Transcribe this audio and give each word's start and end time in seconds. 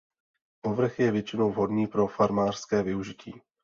Povrch 0.61 0.99
je 0.99 1.11
většinou 1.11 1.51
vhodný 1.51 1.87
pro 1.87 2.07
farmářské 2.07 2.83
využití. 2.83 3.41